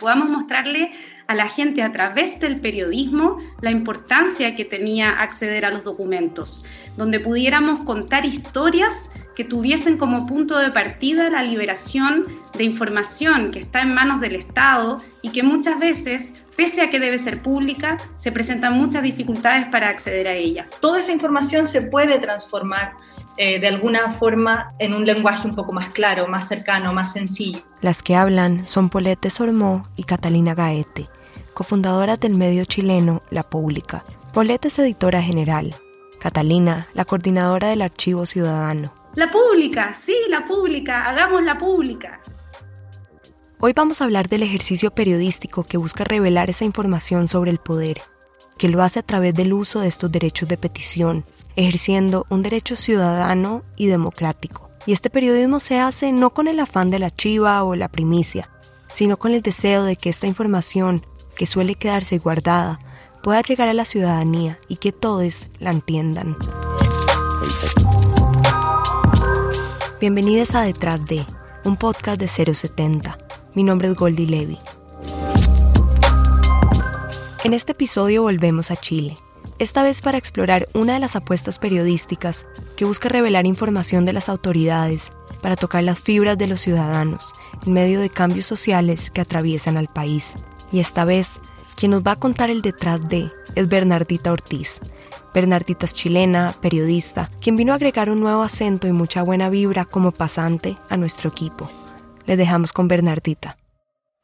podamos 0.00 0.30
mostrarle 0.30 0.92
a 1.26 1.34
la 1.34 1.48
gente 1.48 1.82
a 1.82 1.92
través 1.92 2.38
del 2.38 2.60
periodismo 2.60 3.38
la 3.60 3.70
importancia 3.70 4.54
que 4.54 4.64
tenía 4.64 5.10
acceder 5.10 5.64
a 5.64 5.70
los 5.70 5.84
documentos, 5.84 6.64
donde 6.96 7.20
pudiéramos 7.20 7.80
contar 7.84 8.24
historias 8.24 9.10
que 9.34 9.44
tuviesen 9.44 9.98
como 9.98 10.26
punto 10.26 10.58
de 10.58 10.70
partida 10.70 11.28
la 11.28 11.42
liberación 11.42 12.24
de 12.56 12.64
información 12.64 13.50
que 13.50 13.58
está 13.58 13.82
en 13.82 13.94
manos 13.94 14.20
del 14.20 14.34
Estado 14.34 14.96
y 15.20 15.28
que 15.28 15.42
muchas 15.42 15.78
veces, 15.78 16.32
pese 16.56 16.80
a 16.80 16.90
que 16.90 16.98
debe 16.98 17.18
ser 17.18 17.42
pública, 17.42 17.98
se 18.16 18.32
presentan 18.32 18.78
muchas 18.78 19.02
dificultades 19.02 19.66
para 19.66 19.90
acceder 19.90 20.26
a 20.26 20.32
ella. 20.32 20.66
Toda 20.80 21.00
esa 21.00 21.12
información 21.12 21.66
se 21.66 21.82
puede 21.82 22.18
transformar 22.18 22.94
eh, 23.36 23.60
de 23.60 23.68
alguna 23.68 24.14
forma 24.14 24.72
en 24.78 24.94
un 24.94 25.04
lenguaje 25.04 25.46
un 25.46 25.54
poco 25.54 25.72
más 25.72 25.92
claro, 25.92 26.26
más 26.26 26.48
cercano, 26.48 26.92
más 26.92 27.12
sencillo. 27.12 27.60
Las 27.80 28.02
que 28.02 28.16
hablan 28.16 28.66
son 28.66 28.88
Polete 28.88 29.30
Sormó 29.30 29.88
y 29.96 30.04
Catalina 30.04 30.54
Gaete, 30.54 31.08
cofundadoras 31.54 32.18
del 32.20 32.34
medio 32.34 32.64
chileno 32.64 33.22
La 33.30 33.42
Pública. 33.42 34.04
Polete 34.32 34.68
es 34.68 34.78
editora 34.78 35.22
general, 35.22 35.74
Catalina, 36.20 36.86
la 36.94 37.04
coordinadora 37.04 37.68
del 37.68 37.82
Archivo 37.82 38.26
Ciudadano. 38.26 38.92
La 39.14 39.30
pública, 39.30 39.94
sí, 39.94 40.14
la 40.28 40.46
pública, 40.46 41.08
hagamos 41.08 41.42
la 41.42 41.56
pública. 41.56 42.20
Hoy 43.58 43.72
vamos 43.72 44.00
a 44.00 44.04
hablar 44.04 44.28
del 44.28 44.42
ejercicio 44.42 44.90
periodístico 44.90 45.64
que 45.64 45.78
busca 45.78 46.04
revelar 46.04 46.50
esa 46.50 46.66
información 46.66 47.26
sobre 47.26 47.50
el 47.50 47.58
poder, 47.58 48.02
que 48.58 48.68
lo 48.68 48.82
hace 48.82 48.98
a 48.98 49.02
través 49.02 49.34
del 49.34 49.54
uso 49.54 49.80
de 49.80 49.88
estos 49.88 50.12
derechos 50.12 50.48
de 50.48 50.58
petición, 50.58 51.24
ejerciendo 51.56 52.26
un 52.28 52.42
derecho 52.42 52.76
ciudadano 52.76 53.64
y 53.76 53.86
democrático. 53.86 54.70
Y 54.84 54.92
este 54.92 55.10
periodismo 55.10 55.58
se 55.58 55.80
hace 55.80 56.12
no 56.12 56.30
con 56.30 56.46
el 56.46 56.60
afán 56.60 56.90
de 56.90 56.98
la 56.98 57.10
chiva 57.10 57.64
o 57.64 57.74
la 57.74 57.88
primicia, 57.88 58.48
sino 58.92 59.16
con 59.16 59.32
el 59.32 59.42
deseo 59.42 59.82
de 59.82 59.96
que 59.96 60.10
esta 60.10 60.26
información, 60.26 61.04
que 61.34 61.46
suele 61.46 61.74
quedarse 61.74 62.18
guardada, 62.18 62.78
pueda 63.22 63.40
llegar 63.40 63.68
a 63.68 63.74
la 63.74 63.84
ciudadanía 63.84 64.60
y 64.68 64.76
que 64.76 64.92
todos 64.92 65.48
la 65.58 65.70
entiendan. 65.70 66.36
Bienvenidos 69.98 70.54
a 70.54 70.62
Detrás 70.62 71.04
de, 71.06 71.24
un 71.64 71.76
podcast 71.76 72.20
de 72.20 72.28
070. 72.28 73.18
Mi 73.54 73.64
nombre 73.64 73.88
es 73.88 73.94
Goldie 73.94 74.26
Levy. 74.26 74.58
En 77.42 77.54
este 77.54 77.72
episodio 77.72 78.22
volvemos 78.22 78.70
a 78.70 78.76
Chile 78.76 79.16
esta 79.58 79.82
vez 79.82 80.02
para 80.02 80.18
explorar 80.18 80.68
una 80.74 80.94
de 80.94 81.00
las 81.00 81.16
apuestas 81.16 81.58
periodísticas 81.58 82.46
que 82.76 82.84
busca 82.84 83.08
revelar 83.08 83.46
información 83.46 84.04
de 84.04 84.12
las 84.12 84.28
autoridades 84.28 85.10
para 85.40 85.56
tocar 85.56 85.82
las 85.82 85.98
fibras 85.98 86.36
de 86.36 86.46
los 86.46 86.60
ciudadanos 86.60 87.32
en 87.64 87.72
medio 87.72 88.00
de 88.00 88.10
cambios 88.10 88.46
sociales 88.46 89.10
que 89.10 89.20
atraviesan 89.20 89.76
al 89.76 89.88
país. 89.88 90.32
Y 90.72 90.80
esta 90.80 91.04
vez, 91.04 91.40
quien 91.76 91.92
nos 91.92 92.02
va 92.02 92.12
a 92.12 92.16
contar 92.20 92.50
el 92.50 92.62
detrás 92.62 93.08
de 93.08 93.30
es 93.54 93.68
Bernardita 93.68 94.32
Ortiz. 94.32 94.80
Bernardita 95.32 95.86
es 95.86 95.94
chilena, 95.94 96.54
periodista, 96.60 97.30
quien 97.40 97.56
vino 97.56 97.72
a 97.72 97.76
agregar 97.76 98.10
un 98.10 98.20
nuevo 98.20 98.42
acento 98.42 98.86
y 98.86 98.92
mucha 98.92 99.22
buena 99.22 99.50
vibra 99.50 99.84
como 99.84 100.12
pasante 100.12 100.76
a 100.88 100.96
nuestro 100.96 101.30
equipo. 101.30 101.70
Les 102.26 102.38
dejamos 102.38 102.72
con 102.72 102.88
Bernardita. 102.88 103.58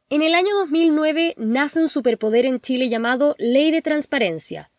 En 0.08 0.22
el 0.22 0.34
año 0.34 0.55
2009 0.56 1.34
nace 1.39 1.80
un 1.80 1.89
superpoder 1.89 2.44
en 2.44 2.61
Chile 2.61 2.89
llamado 2.89 3.34
Ley 3.39 3.70
de 3.70 3.80
Transparencia, 3.80 4.70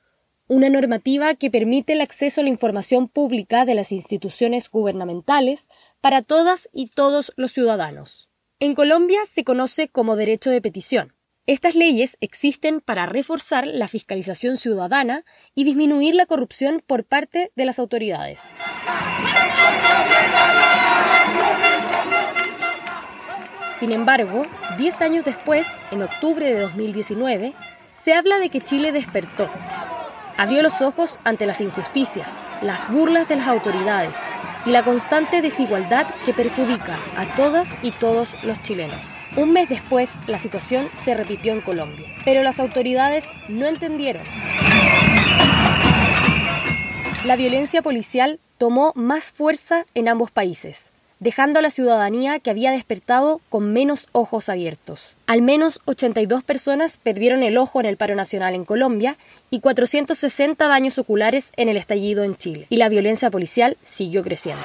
una 0.47 0.69
normativa 0.69 1.35
que 1.35 1.49
permite 1.49 1.93
el 1.93 2.01
acceso 2.01 2.41
a 2.41 2.43
la 2.43 2.49
información 2.49 3.07
pública 3.07 3.65
de 3.65 3.75
las 3.75 3.91
instituciones 3.91 4.69
gubernamentales 4.69 5.69
para 6.01 6.21
todas 6.21 6.69
y 6.73 6.87
todos 6.87 7.31
los 7.37 7.51
ciudadanos. 7.51 8.29
En 8.59 8.75
Colombia 8.75 9.19
se 9.25 9.43
conoce 9.43 9.87
como 9.87 10.15
derecho 10.15 10.49
de 10.49 10.61
petición. 10.61 11.13
Estas 11.45 11.75
leyes 11.75 12.17
existen 12.21 12.79
para 12.79 13.05
reforzar 13.05 13.67
la 13.67 13.87
fiscalización 13.89 14.55
ciudadana 14.55 15.25
y 15.55 15.65
disminuir 15.65 16.15
la 16.15 16.25
corrupción 16.25 16.81
por 16.85 17.03
parte 17.03 17.51
de 17.55 17.65
las 17.65 17.79
autoridades. 17.79 18.55
Sin 23.77 23.91
embargo, 23.91 24.45
10 24.77 25.01
años 25.01 25.25
después, 25.25 25.67
en 25.91 26.03
octubre 26.03 26.45
de 26.45 26.61
2019, 26.61 27.53
se 28.01 28.13
habla 28.13 28.39
de 28.39 28.49
que 28.49 28.61
Chile 28.61 28.93
despertó 28.93 29.49
Abrió 30.37 30.63
los 30.63 30.81
ojos 30.81 31.19
ante 31.23 31.45
las 31.45 31.61
injusticias, 31.61 32.41
las 32.61 32.91
burlas 32.91 33.27
de 33.27 33.35
las 33.35 33.47
autoridades 33.47 34.17
y 34.65 34.71
la 34.71 34.83
constante 34.83 35.41
desigualdad 35.41 36.07
que 36.25 36.33
perjudica 36.33 36.97
a 37.15 37.35
todas 37.35 37.77
y 37.81 37.91
todos 37.91 38.35
los 38.43 38.61
chilenos. 38.63 39.05
Un 39.35 39.51
mes 39.51 39.69
después, 39.69 40.17
la 40.27 40.39
situación 40.39 40.89
se 40.93 41.13
repitió 41.13 41.53
en 41.53 41.61
Colombia, 41.61 42.07
pero 42.25 42.43
las 42.43 42.59
autoridades 42.59 43.29
no 43.47 43.65
entendieron. 43.65 44.23
La 47.25 47.35
violencia 47.35 47.81
policial 47.81 48.39
tomó 48.57 48.91
más 48.95 49.31
fuerza 49.31 49.85
en 49.93 50.07
ambos 50.07 50.31
países 50.31 50.92
dejando 51.23 51.59
a 51.59 51.61
la 51.61 51.69
ciudadanía 51.69 52.39
que 52.39 52.49
había 52.49 52.71
despertado 52.71 53.39
con 53.49 53.71
menos 53.71 54.07
ojos 54.11 54.49
abiertos. 54.49 55.15
Al 55.25 55.41
menos 55.41 55.79
82 55.85 56.43
personas 56.43 56.97
perdieron 56.97 57.43
el 57.43 57.57
ojo 57.57 57.79
en 57.79 57.85
el 57.85 57.95
paro 57.95 58.13
nacional 58.13 58.53
en 58.55 58.65
Colombia 58.65 59.17
y 59.49 59.61
460 59.61 60.67
daños 60.67 60.97
oculares 60.97 61.53
en 61.55 61.69
el 61.69 61.77
estallido 61.77 62.25
en 62.25 62.35
Chile. 62.35 62.67
Y 62.69 62.75
la 62.75 62.89
violencia 62.89 63.31
policial 63.31 63.77
siguió 63.83 64.21
creciendo. 64.21 64.63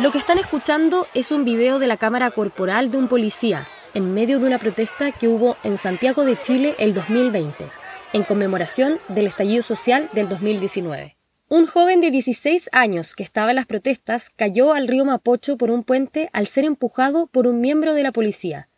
Lo 0.00 0.12
que 0.12 0.18
están 0.18 0.38
escuchando 0.38 1.08
es 1.12 1.32
un 1.32 1.44
video 1.44 1.80
de 1.80 1.88
la 1.88 1.96
cámara 1.96 2.30
corporal 2.30 2.92
de 2.92 2.98
un 2.98 3.08
policía 3.08 3.66
en 3.94 4.14
medio 4.14 4.38
de 4.38 4.46
una 4.46 4.60
protesta 4.60 5.10
que 5.10 5.26
hubo 5.26 5.56
en 5.64 5.76
Santiago 5.76 6.24
de 6.24 6.40
Chile 6.40 6.76
el 6.78 6.94
2020, 6.94 7.64
en 8.12 8.22
conmemoración 8.22 9.00
del 9.08 9.26
estallido 9.26 9.60
social 9.60 10.08
del 10.12 10.28
2019. 10.28 11.16
Un 11.48 11.66
joven 11.66 12.00
de 12.00 12.12
16 12.12 12.68
años 12.70 13.16
que 13.16 13.24
estaba 13.24 13.50
en 13.50 13.56
las 13.56 13.66
protestas 13.66 14.30
cayó 14.36 14.72
al 14.72 14.86
río 14.86 15.04
Mapocho 15.04 15.56
por 15.56 15.72
un 15.72 15.82
puente 15.82 16.30
al 16.32 16.46
ser 16.46 16.64
empujado 16.64 17.26
por 17.26 17.48
un 17.48 17.60
miembro 17.60 17.94
de 17.94 18.04
la 18.04 18.12
policía. 18.12 18.68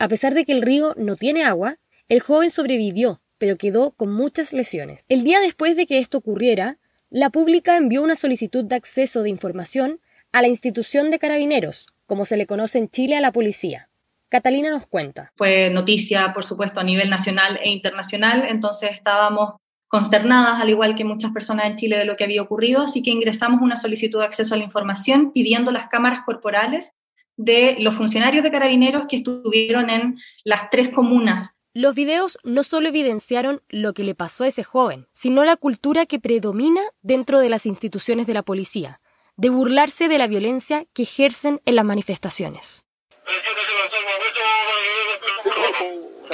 A 0.00 0.08
pesar 0.08 0.34
de 0.34 0.44
que 0.44 0.52
el 0.52 0.62
río 0.62 0.94
no 0.96 1.14
tiene 1.14 1.44
agua, 1.44 1.78
el 2.08 2.18
joven 2.18 2.50
sobrevivió, 2.50 3.20
pero 3.38 3.56
quedó 3.56 3.92
con 3.92 4.12
muchas 4.12 4.52
lesiones. 4.52 5.04
El 5.08 5.22
día 5.22 5.38
después 5.38 5.76
de 5.76 5.86
que 5.86 5.98
esto 5.98 6.18
ocurriera, 6.18 6.78
la 7.08 7.30
pública 7.30 7.76
envió 7.76 8.02
una 8.02 8.16
solicitud 8.16 8.64
de 8.64 8.74
acceso 8.74 9.22
de 9.22 9.30
información 9.30 10.00
a 10.32 10.42
la 10.42 10.48
institución 10.48 11.10
de 11.10 11.18
carabineros, 11.18 11.86
como 12.06 12.24
se 12.24 12.36
le 12.36 12.46
conoce 12.46 12.78
en 12.78 12.88
Chile 12.88 13.16
a 13.16 13.20
la 13.20 13.32
policía. 13.32 13.88
Catalina 14.28 14.70
nos 14.70 14.86
cuenta. 14.86 15.32
Fue 15.36 15.70
noticia, 15.70 16.32
por 16.32 16.44
supuesto, 16.44 16.78
a 16.80 16.84
nivel 16.84 17.10
nacional 17.10 17.58
e 17.62 17.70
internacional, 17.70 18.44
entonces 18.48 18.92
estábamos 18.92 19.54
consternadas, 19.88 20.62
al 20.62 20.70
igual 20.70 20.94
que 20.94 21.04
muchas 21.04 21.32
personas 21.32 21.66
en 21.66 21.76
Chile, 21.76 21.98
de 21.98 22.04
lo 22.04 22.16
que 22.16 22.22
había 22.22 22.42
ocurrido, 22.42 22.82
así 22.82 23.02
que 23.02 23.10
ingresamos 23.10 23.60
una 23.60 23.76
solicitud 23.76 24.20
de 24.20 24.26
acceso 24.26 24.54
a 24.54 24.56
la 24.56 24.62
información 24.62 25.32
pidiendo 25.32 25.72
las 25.72 25.88
cámaras 25.88 26.20
corporales 26.24 26.92
de 27.36 27.74
los 27.80 27.96
funcionarios 27.96 28.44
de 28.44 28.52
carabineros 28.52 29.06
que 29.08 29.16
estuvieron 29.16 29.90
en 29.90 30.18
las 30.44 30.70
tres 30.70 30.90
comunas. 30.90 31.56
Los 31.74 31.96
videos 31.96 32.38
no 32.44 32.62
solo 32.62 32.88
evidenciaron 32.88 33.62
lo 33.68 33.92
que 33.92 34.04
le 34.04 34.14
pasó 34.14 34.44
a 34.44 34.48
ese 34.48 34.62
joven, 34.62 35.06
sino 35.12 35.44
la 35.44 35.56
cultura 35.56 36.06
que 36.06 36.20
predomina 36.20 36.82
dentro 37.02 37.40
de 37.40 37.48
las 37.48 37.66
instituciones 37.66 38.26
de 38.26 38.34
la 38.34 38.42
policía, 38.42 39.00
de 39.40 39.48
burlarse 39.48 40.08
de 40.08 40.18
la 40.18 40.26
violencia 40.26 40.84
que 40.92 41.04
ejercen 41.04 41.62
en 41.64 41.74
las 41.74 41.84
manifestaciones. 41.86 42.84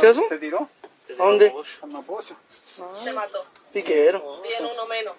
¿Qué 0.01 0.09
eso? 0.09 0.25
¿Se 0.29 0.39
tiró? 0.39 0.69
¿A 1.17 1.23
dónde? 1.23 1.55
Se 3.05 3.13
mató. 3.13 3.47
Piquero. 3.73 4.43
Tiene 4.43 4.73
uno 4.73 4.87
menos. 4.87 5.15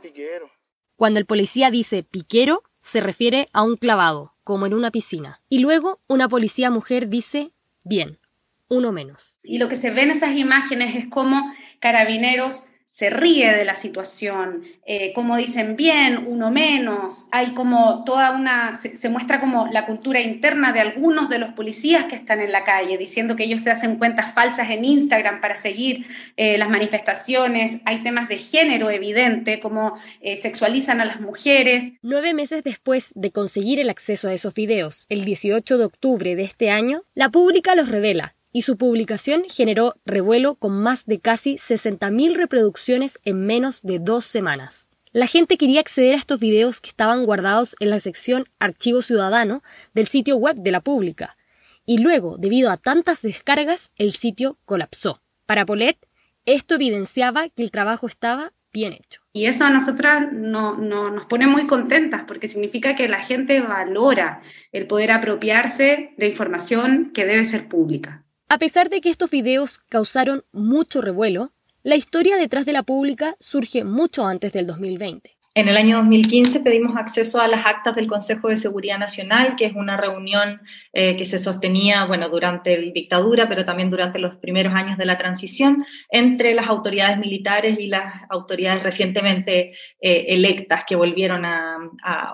Piquero. 0.00 0.48
Cuando 0.94 1.18
el 1.18 1.26
policía 1.26 1.72
dice 1.72 2.04
piquero, 2.04 2.62
se 2.78 3.00
refiere 3.00 3.48
a 3.52 3.64
un 3.64 3.76
clavado, 3.76 4.34
como 4.44 4.66
en 4.66 4.74
una 4.74 4.92
piscina. 4.92 5.40
Y 5.48 5.58
luego 5.58 5.98
una 6.06 6.28
policía 6.28 6.70
mujer 6.70 7.08
dice, 7.08 7.50
bien, 7.82 8.20
uno 8.68 8.92
menos. 8.92 9.40
Y 9.42 9.58
lo 9.58 9.68
que 9.68 9.76
se 9.76 9.90
ve 9.90 10.02
en 10.02 10.12
esas 10.12 10.36
imágenes 10.36 10.94
es 10.94 11.10
como 11.10 11.42
carabineros 11.80 12.68
se 12.86 13.10
ríe 13.10 13.52
de 13.52 13.64
la 13.64 13.76
situación, 13.76 14.62
eh, 14.86 15.12
como 15.12 15.36
dicen 15.36 15.76
bien, 15.76 16.24
uno 16.26 16.50
menos, 16.50 17.26
hay 17.32 17.52
como 17.52 18.04
toda 18.04 18.30
una, 18.30 18.76
se, 18.76 19.08
muestra 19.08 19.40
como 19.40 19.66
la 19.66 19.86
cultura 19.86 20.20
interna 20.20 20.72
de 20.72 20.80
algunos 20.80 21.28
de 21.28 21.38
los 21.38 21.52
policías 21.52 22.04
que 22.04 22.16
están 22.16 22.40
en 22.40 22.52
la 22.52 22.64
calle, 22.64 22.96
diciendo 22.96 23.36
que 23.36 23.44
ellos 23.44 23.62
se 23.62 23.70
hacen 23.70 23.96
cuentas 23.96 24.32
falsas 24.32 24.70
en 24.70 24.84
Instagram 24.84 25.40
para 25.40 25.56
seguir 25.56 26.06
eh, 26.36 26.56
las 26.58 26.70
manifestaciones, 26.70 27.80
hay 27.84 28.02
temas 28.02 28.28
de 28.28 28.38
género 28.38 28.88
evidente, 28.90 29.60
como 29.60 29.98
eh, 30.20 30.36
sexualizan 30.36 31.00
a 31.00 31.04
las 31.04 31.20
mujeres. 31.20 31.94
Nueve 32.02 32.34
meses 32.34 32.62
después 32.62 33.12
de 33.14 33.32
conseguir 33.32 33.80
el 33.80 33.90
acceso 33.90 34.28
a 34.28 34.32
esos 34.32 34.54
videos, 34.54 35.06
el 35.08 35.24
18 35.24 35.76
de 35.76 35.84
octubre 35.84 36.36
de 36.36 36.44
este 36.44 36.70
año, 36.70 37.02
la 37.14 37.30
pública 37.30 37.74
los 37.74 37.88
revela 37.88 38.35
y 38.56 38.62
su 38.62 38.78
publicación 38.78 39.42
generó 39.48 39.96
revuelo 40.06 40.54
con 40.54 40.80
más 40.80 41.04
de 41.04 41.20
casi 41.20 41.56
60.000 41.56 42.36
reproducciones 42.36 43.18
en 43.26 43.44
menos 43.44 43.82
de 43.82 43.98
dos 43.98 44.24
semanas. 44.24 44.88
La 45.12 45.26
gente 45.26 45.58
quería 45.58 45.80
acceder 45.80 46.14
a 46.14 46.16
estos 46.16 46.40
videos 46.40 46.80
que 46.80 46.88
estaban 46.88 47.26
guardados 47.26 47.76
en 47.80 47.90
la 47.90 48.00
sección 48.00 48.46
Archivo 48.58 49.02
Ciudadano 49.02 49.62
del 49.92 50.06
sitio 50.06 50.38
web 50.38 50.56
de 50.56 50.72
la 50.72 50.80
pública, 50.80 51.36
y 51.84 51.98
luego, 51.98 52.38
debido 52.38 52.70
a 52.70 52.78
tantas 52.78 53.20
descargas, 53.20 53.92
el 53.96 54.12
sitio 54.12 54.56
colapsó. 54.64 55.20
Para 55.44 55.66
Polet, 55.66 55.98
esto 56.46 56.76
evidenciaba 56.76 57.50
que 57.50 57.62
el 57.62 57.70
trabajo 57.70 58.06
estaba 58.06 58.54
bien 58.72 58.94
hecho. 58.94 59.20
Y 59.34 59.44
eso 59.44 59.66
a 59.66 59.70
nosotras 59.70 60.32
no, 60.32 60.78
nos 60.78 61.26
pone 61.26 61.46
muy 61.46 61.66
contentas 61.66 62.24
porque 62.26 62.48
significa 62.48 62.96
que 62.96 63.06
la 63.06 63.20
gente 63.20 63.60
valora 63.60 64.40
el 64.72 64.86
poder 64.86 65.12
apropiarse 65.12 66.14
de 66.16 66.26
información 66.26 67.10
que 67.12 67.26
debe 67.26 67.44
ser 67.44 67.68
pública. 67.68 68.25
A 68.48 68.58
pesar 68.58 68.90
de 68.90 69.00
que 69.00 69.08
estos 69.08 69.32
videos 69.32 69.78
causaron 69.88 70.44
mucho 70.52 71.00
revuelo, 71.00 71.50
la 71.82 71.96
historia 71.96 72.36
detrás 72.36 72.64
de 72.64 72.72
la 72.72 72.84
pública 72.84 73.34
surge 73.40 73.82
mucho 73.82 74.24
antes 74.24 74.52
del 74.52 74.68
2020. 74.68 75.36
En 75.56 75.68
el 75.68 75.76
año 75.76 75.96
2015 75.96 76.60
pedimos 76.60 76.96
acceso 76.96 77.40
a 77.40 77.48
las 77.48 77.64
actas 77.66 77.96
del 77.96 78.06
Consejo 78.06 78.48
de 78.48 78.56
Seguridad 78.56 78.98
Nacional, 78.98 79.56
que 79.56 79.64
es 79.64 79.72
una 79.74 79.96
reunión 79.96 80.60
eh, 80.92 81.16
que 81.16 81.24
se 81.24 81.38
sostenía 81.38 82.04
bueno, 82.04 82.28
durante 82.28 82.76
la 82.78 82.92
dictadura, 82.92 83.48
pero 83.48 83.64
también 83.64 83.90
durante 83.90 84.18
los 84.18 84.36
primeros 84.36 84.74
años 84.74 84.98
de 84.98 85.06
la 85.06 85.16
transición, 85.18 85.84
entre 86.10 86.52
las 86.54 86.68
autoridades 86.68 87.18
militares 87.18 87.80
y 87.80 87.86
las 87.86 88.12
autoridades 88.28 88.82
recientemente 88.82 89.72
eh, 89.98 90.26
electas 90.28 90.84
que 90.86 90.94
volvieron 90.94 91.44
a, 91.46 91.78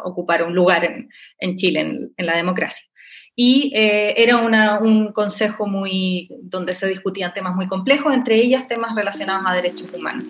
ocupar 0.05 0.43
un 0.43 0.55
lugar 0.55 0.85
en, 1.39 1.57
Chile, 1.57 1.81
en, 2.17 2.27
la 2.27 2.37
democracia. 2.37 2.85
Y 3.35 3.73
eh, 3.75 4.15
era 4.23 4.39
un 4.79 5.13
consejo 5.13 5.67
muy, 5.67 6.29
donde 6.43 6.75
se 6.75 6.87
discutían 6.87 7.33
temas 7.33 7.55
muy 7.55 7.67
complejos, 7.67 8.13
entre 8.13 8.37
ellas 8.37 8.67
temas 8.67 8.95
relacionados 8.95 9.45
a 9.47 9.55
derechos 9.55 9.89
humanos. 9.93 10.27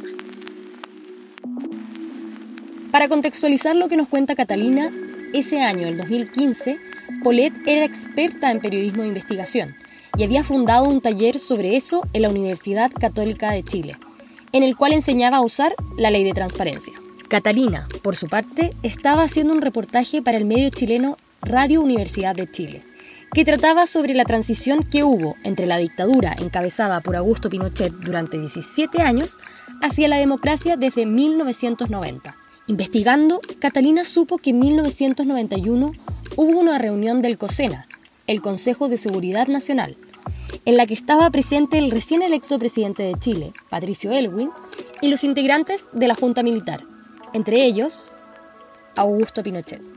Para 2.93 3.09
contextualizar 3.09 3.75
lo 3.75 3.89
que 3.89 3.97
nos 3.97 4.07
cuenta 4.07 4.35
Catalina, 4.35 4.91
ese 5.33 5.63
año, 5.63 5.89
el 5.89 5.97
2015, 5.97 6.79
Paulette 7.25 7.55
era 7.67 7.87
experta 7.87 8.51
en 8.51 8.61
periodismo 8.61 9.03
de 9.03 9.09
investigación 9.09 9.75
y 10.17 10.25
había 10.25 10.45
fundado 10.45 10.85
un 10.85 11.01
taller 11.01 11.39
sobre 11.39 11.75
eso 11.77 12.07
en 12.13 12.23
la 12.23 12.29
Universidad 12.29 12.91
Católica 12.93 13.51
de 13.51 13.65
Chile, 13.65 13.97
en 14.53 14.63
el 14.63 14.77
cual 14.77 14.93
enseñaba 14.93 15.39
a 15.39 15.43
usar 15.43 15.75
la 15.97 16.11
ley 16.11 16.23
de 16.23 16.35
transparencia. 16.35 16.93
Catalina, 17.29 17.89
por 18.03 18.15
su 18.15 18.29
parte, 18.29 18.73
estaba 18.83 19.23
haciendo 19.23 19.55
un 19.55 19.63
reportaje 19.63 20.21
para 20.21 20.37
el 20.37 20.45
medio 20.45 20.69
chileno 20.69 21.17
Radio 21.41 21.81
Universidad 21.81 22.37
de 22.37 22.51
Chile, 22.51 22.83
que 23.35 23.45
trataba 23.45 23.87
sobre 23.87 24.15
la 24.15 24.25
transición 24.25 24.83
que 24.83 25.05
hubo 25.05 25.37
entre 25.45 25.67
la 25.67 25.79
dictadura 25.79 26.35
encabezada 26.39 27.01
por 27.01 27.17
Augusto 27.17 27.49
Pinochet 27.49 27.93
durante 27.93 28.39
17 28.39 29.03
años 29.03 29.39
hacia 29.81 30.09
la 30.09 30.19
democracia 30.19 30.77
desde 30.77 31.07
1990 31.07 32.37
Investigando, 32.69 33.41
Catalina 33.59 34.05
supo 34.05 34.39
que 34.39 34.51
en 34.51 34.61
1991 34.61 35.93
hubo 36.37 36.59
una 36.59 36.79
reunión 36.79 37.21
del 37.21 37.37
COSENA, 37.37 37.89
el 38.29 38.41
Consejo 38.41 38.89
de 38.89 38.99
Seguridad 38.99 39.49
Nacional, 39.49 39.97
en 40.65 40.77
la 40.77 40.87
que 40.87 40.95
estaba 40.95 41.29
presente 41.31 41.79
el 41.79 41.91
recién 41.91 42.23
electo 42.23 42.59
presidente 42.61 43.03
de 43.03 43.19
Chile, 43.19 43.53
Patricio 43.69 44.13
Elwin, 44.13 44.51
y 45.01 45.11
los 45.11 45.25
integrantes 45.25 45.89
de 45.93 46.07
la 46.07 46.15
Junta 46.15 46.45
Militar, 46.45 46.85
entre 47.33 47.65
ellos 47.65 48.07
Augusto 48.95 49.43
Pinochet. 49.43 49.92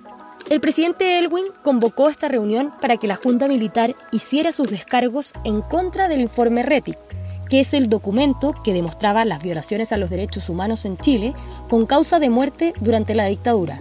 El 0.47 0.61
presidente 0.61 1.17
Elwin 1.17 1.45
convocó 1.63 2.07
esta 2.07 2.27
reunión 2.27 2.71
para 2.79 2.97
que 2.97 3.07
la 3.07 3.15
Junta 3.15 3.47
Militar 3.47 3.95
hiciera 4.11 4.51
sus 4.51 4.69
descargos 4.69 5.33
en 5.43 5.61
contra 5.61 6.07
del 6.07 6.21
informe 6.21 6.61
RETIC, 6.61 6.99
que 7.49 7.61
es 7.61 7.73
el 7.73 7.89
documento 7.89 8.53
que 8.63 8.71
demostraba 8.71 9.25
las 9.25 9.41
violaciones 9.41 9.91
a 9.91 9.97
los 9.97 10.11
derechos 10.11 10.47
humanos 10.47 10.85
en 10.85 10.97
Chile 10.97 11.33
con 11.67 11.87
causa 11.87 12.19
de 12.19 12.29
muerte 12.29 12.73
durante 12.79 13.15
la 13.15 13.25
dictadura, 13.25 13.79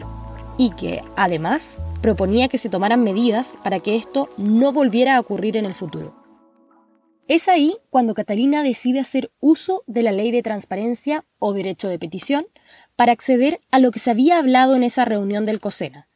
y 0.57 0.71
que, 0.71 1.03
además, 1.17 1.81
proponía 2.01 2.49
que 2.49 2.57
se 2.57 2.71
tomaran 2.71 3.05
medidas 3.05 3.53
para 3.63 3.81
que 3.81 3.97
esto 3.97 4.31
no 4.39 4.73
volviera 4.73 5.17
a 5.17 5.21
ocurrir 5.21 5.59
en 5.59 5.67
el 5.67 5.75
futuro. 5.75 6.15
Es 7.29 7.49
ahí 7.49 7.77
cuando 7.91 8.15
Catalina 8.15 8.63
decide 8.63 9.01
hacer 9.01 9.31
uso 9.39 9.83
de 9.87 10.03
la 10.03 10.13
ley 10.13 10.31
de 10.31 10.43
transparencia 10.43 11.27
o 11.39 11.53
derecho 11.53 11.89
de 11.89 11.99
petición 11.99 12.47
para 12.97 13.13
acceder 13.13 13.61
a 13.71 13.81
lo 13.81 13.91
que 13.91 13.99
se 13.99 14.11
había 14.11 14.39
hablado 14.39 14.77
en 14.77 14.83
esa 14.83 15.05
reunión 15.05 15.45
del 15.45 15.61
COSENA. 15.61 16.09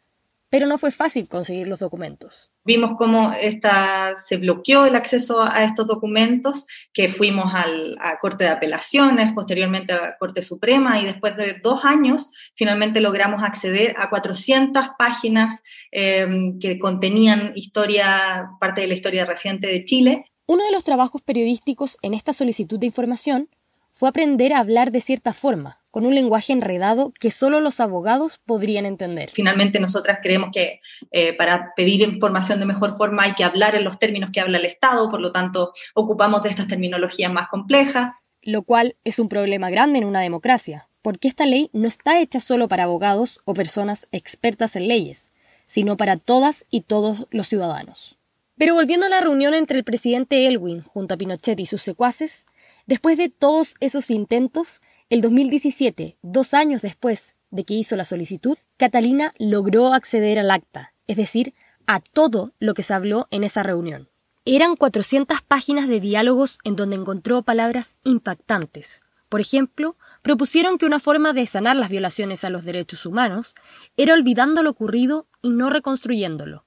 Pero 0.50 0.66
no 0.66 0.78
fue 0.78 0.90
fácil 0.90 1.28
conseguir 1.28 1.68
los 1.68 1.78
documentos. 1.78 2.50
Vimos 2.64 2.92
cómo 2.96 3.32
esta, 3.32 4.16
se 4.18 4.36
bloqueó 4.36 4.86
el 4.86 4.96
acceso 4.96 5.42
a 5.42 5.64
estos 5.64 5.86
documentos, 5.86 6.66
que 6.92 7.10
fuimos 7.10 7.52
al, 7.54 7.96
a 8.00 8.18
Corte 8.18 8.44
de 8.44 8.50
Apelaciones, 8.50 9.32
posteriormente 9.34 9.92
a 9.92 10.16
Corte 10.18 10.42
Suprema, 10.42 11.00
y 11.00 11.06
después 11.06 11.36
de 11.36 11.60
dos 11.62 11.84
años 11.84 12.30
finalmente 12.54 13.00
logramos 13.00 13.42
acceder 13.42 13.94
a 13.98 14.08
400 14.10 14.86
páginas 14.98 15.62
em, 15.90 16.58
que 16.58 16.78
contenían 16.78 17.52
historia, 17.54 18.50
parte 18.60 18.82
de 18.82 18.88
la 18.88 18.94
historia 18.94 19.24
reciente 19.24 19.66
de 19.66 19.84
Chile. 19.84 20.24
Uno 20.46 20.64
de 20.64 20.72
los 20.72 20.84
trabajos 20.84 21.20
periodísticos 21.20 21.98
en 22.02 22.14
esta 22.14 22.32
solicitud 22.32 22.78
de 22.78 22.86
información 22.86 23.48
fue 23.90 24.08
aprender 24.08 24.52
a 24.52 24.60
hablar 24.60 24.92
de 24.92 25.00
cierta 25.00 25.32
forma, 25.32 25.80
con 25.98 26.06
un 26.06 26.14
lenguaje 26.14 26.52
enredado 26.52 27.12
que 27.18 27.32
solo 27.32 27.58
los 27.58 27.80
abogados 27.80 28.38
podrían 28.46 28.86
entender. 28.86 29.30
Finalmente, 29.32 29.80
nosotras 29.80 30.20
creemos 30.22 30.50
que 30.52 30.80
eh, 31.10 31.32
para 31.32 31.72
pedir 31.74 32.02
información 32.02 32.60
de 32.60 32.66
mejor 32.66 32.96
forma 32.96 33.24
hay 33.24 33.34
que 33.34 33.42
hablar 33.42 33.74
en 33.74 33.82
los 33.82 33.98
términos 33.98 34.30
que 34.32 34.38
habla 34.38 34.58
el 34.58 34.64
Estado, 34.66 35.10
por 35.10 35.20
lo 35.20 35.32
tanto, 35.32 35.72
ocupamos 35.96 36.44
de 36.44 36.50
estas 36.50 36.68
terminologías 36.68 37.32
más 37.32 37.48
complejas. 37.48 38.12
Lo 38.42 38.62
cual 38.62 38.94
es 39.02 39.18
un 39.18 39.28
problema 39.28 39.70
grande 39.70 39.98
en 39.98 40.04
una 40.04 40.20
democracia, 40.20 40.88
porque 41.02 41.26
esta 41.26 41.46
ley 41.46 41.68
no 41.72 41.88
está 41.88 42.20
hecha 42.20 42.38
solo 42.38 42.68
para 42.68 42.84
abogados 42.84 43.40
o 43.44 43.54
personas 43.54 44.06
expertas 44.12 44.76
en 44.76 44.86
leyes, 44.86 45.32
sino 45.66 45.96
para 45.96 46.16
todas 46.16 46.64
y 46.70 46.82
todos 46.82 47.26
los 47.32 47.48
ciudadanos. 47.48 48.20
Pero 48.56 48.74
volviendo 48.74 49.06
a 49.06 49.08
la 49.08 49.20
reunión 49.20 49.52
entre 49.52 49.78
el 49.78 49.82
presidente 49.82 50.46
Elwin 50.46 50.80
junto 50.80 51.14
a 51.14 51.16
Pinochet 51.16 51.58
y 51.58 51.66
sus 51.66 51.82
secuaces, 51.82 52.46
Después 52.88 53.18
de 53.18 53.28
todos 53.28 53.74
esos 53.80 54.10
intentos, 54.10 54.80
el 55.10 55.22
2017, 55.22 56.18
dos 56.20 56.52
años 56.52 56.82
después 56.82 57.36
de 57.50 57.64
que 57.64 57.74
hizo 57.74 57.96
la 57.96 58.04
solicitud, 58.04 58.58
Catalina 58.76 59.32
logró 59.38 59.94
acceder 59.94 60.38
al 60.38 60.50
acta, 60.50 60.92
es 61.06 61.16
decir, 61.16 61.54
a 61.86 62.00
todo 62.00 62.52
lo 62.58 62.74
que 62.74 62.82
se 62.82 62.92
habló 62.92 63.26
en 63.30 63.42
esa 63.42 63.62
reunión. 63.62 64.10
Eran 64.44 64.76
400 64.76 65.40
páginas 65.40 65.88
de 65.88 66.00
diálogos 66.00 66.58
en 66.62 66.76
donde 66.76 66.96
encontró 66.96 67.42
palabras 67.42 67.96
impactantes. 68.04 69.00
Por 69.30 69.40
ejemplo, 69.40 69.96
propusieron 70.20 70.76
que 70.76 70.86
una 70.86 71.00
forma 71.00 71.32
de 71.32 71.46
sanar 71.46 71.76
las 71.76 71.88
violaciones 71.88 72.44
a 72.44 72.50
los 72.50 72.64
derechos 72.64 73.06
humanos 73.06 73.54
era 73.96 74.12
olvidando 74.12 74.62
lo 74.62 74.70
ocurrido 74.70 75.26
y 75.40 75.50
no 75.50 75.70
reconstruyéndolo. 75.70 76.66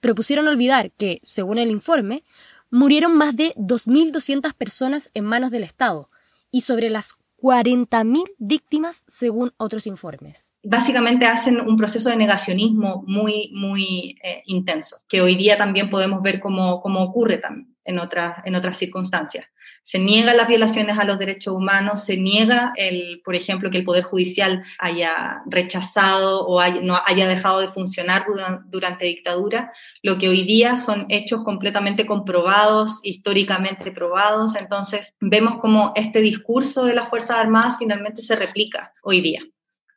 Propusieron 0.00 0.46
olvidar 0.46 0.92
que, 0.92 1.20
según 1.24 1.58
el 1.58 1.70
informe, 1.70 2.22
murieron 2.70 3.16
más 3.16 3.34
de 3.36 3.52
2.200 3.56 4.54
personas 4.54 5.10
en 5.14 5.24
manos 5.24 5.50
del 5.50 5.64
Estado 5.64 6.08
y 6.50 6.60
sobre 6.60 6.90
las 6.90 7.16
40.000 7.44 8.24
víctimas 8.38 9.04
según 9.06 9.52
otros 9.58 9.86
informes. 9.86 10.54
Básicamente 10.62 11.26
hacen 11.26 11.60
un 11.60 11.76
proceso 11.76 12.08
de 12.08 12.16
negacionismo 12.16 13.04
muy, 13.06 13.50
muy 13.52 14.16
eh, 14.22 14.42
intenso, 14.46 14.96
que 15.06 15.20
hoy 15.20 15.34
día 15.34 15.58
también 15.58 15.90
podemos 15.90 16.22
ver 16.22 16.40
cómo, 16.40 16.80
cómo 16.80 17.02
ocurre 17.02 17.36
también 17.36 17.73
en, 17.84 18.00
en 18.44 18.54
otras 18.54 18.78
circunstancias. 18.78 19.46
Se 19.82 19.98
niegan 19.98 20.36
las 20.36 20.48
violaciones 20.48 20.98
a 20.98 21.04
los 21.04 21.18
derechos 21.18 21.54
humanos, 21.54 22.04
se 22.04 22.16
niega, 22.16 22.72
el, 22.76 23.20
por 23.24 23.34
ejemplo, 23.34 23.70
que 23.70 23.78
el 23.78 23.84
Poder 23.84 24.04
Judicial 24.04 24.62
haya 24.78 25.42
rechazado 25.46 26.46
o 26.46 26.62
no 26.82 27.00
haya 27.06 27.28
dejado 27.28 27.60
de 27.60 27.68
funcionar 27.68 28.24
durante 28.66 29.06
dictadura, 29.06 29.72
lo 30.02 30.18
que 30.18 30.28
hoy 30.28 30.42
día 30.42 30.76
son 30.76 31.06
hechos 31.08 31.44
completamente 31.44 32.06
comprobados, 32.06 33.00
históricamente 33.02 33.92
probados. 33.92 34.54
Entonces, 34.56 35.14
vemos 35.20 35.60
cómo 35.60 35.92
este 35.96 36.20
discurso 36.20 36.84
de 36.84 36.94
las 36.94 37.08
Fuerzas 37.08 37.38
Armadas 37.38 37.76
finalmente 37.78 38.22
se 38.22 38.36
replica 38.36 38.92
hoy 39.02 39.20
día 39.20 39.42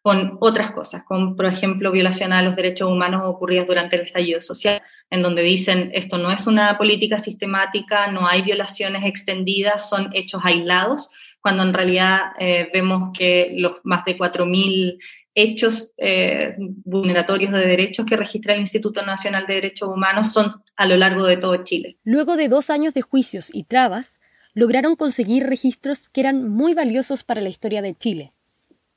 con 0.08 0.38
otras 0.40 0.72
cosas, 0.72 1.04
con, 1.04 1.36
por 1.36 1.48
ejemplo, 1.48 1.92
violaciones 1.92 2.38
a 2.38 2.42
los 2.42 2.56
derechos 2.56 2.90
humanos 2.90 3.24
ocurridas 3.26 3.68
durante 3.68 3.98
el 3.98 4.04
estallido 4.04 4.40
social, 4.40 4.82
en 5.10 5.22
donde 5.22 5.42
dicen 5.42 5.92
esto 5.94 6.18
no 6.18 6.32
es 6.32 6.48
una 6.48 6.78
política 6.78 7.18
sistemática, 7.18 8.10
no 8.10 8.26
hay 8.26 8.42
violaciones 8.42 9.04
extendidas, 9.06 9.90
son 9.90 10.10
hechos 10.14 10.46
aislados, 10.46 11.10
cuando 11.42 11.64
en 11.64 11.74
realidad 11.74 12.20
eh, 12.40 12.70
vemos 12.74 13.10
que 13.14 13.52
los 13.58 13.74
más 13.84 14.06
de 14.06 14.18
4.000 14.18 14.98
hechos 15.36 15.92
eh, 15.98 16.56
vulneratorios 16.86 17.52
de 17.52 17.68
derechos 17.68 18.06
que 18.06 18.16
registra 18.16 18.54
el 18.54 18.62
Instituto 18.62 19.06
Nacional 19.06 19.46
de 19.46 19.56
Derechos 19.56 19.90
Humanos 19.90 20.32
son 20.32 20.64
a 20.78 20.86
lo 20.86 20.96
largo 20.96 21.26
de 21.26 21.36
todo 21.36 21.66
Chile. 21.66 21.98
Luego 22.06 22.38
de 22.38 22.48
dos 22.48 22.70
años 22.70 22.94
de 22.94 23.02
juicios 23.02 23.50
y 23.54 23.66
trabas, 23.66 24.22
lograron 24.54 24.96
conseguir 24.96 25.48
registros 25.48 26.08
que 26.08 26.22
eran 26.22 26.48
muy 26.48 26.74
valiosos 26.74 27.26
para 27.26 27.42
la 27.42 27.50
historia 27.50 27.82
de 27.82 27.94
Chile. 27.94 28.30